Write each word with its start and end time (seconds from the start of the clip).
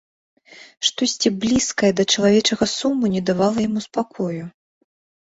Штосьці 0.87 1.29
блізкае 1.43 1.91
да 1.99 2.05
чалавечага 2.13 2.65
суму 2.77 3.05
не 3.17 3.21
давала 3.29 3.59
яму 3.67 3.79
спакою. 3.87 4.41